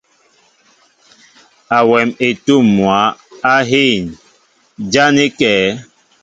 Awɛm 1.77 2.09
etǔm 2.27 2.65
mwǎ 2.77 2.99
á 3.53 3.55
hîn, 3.69 4.03
ján 4.93 5.15
é 5.23 5.27
kɛ̌? 5.39 5.53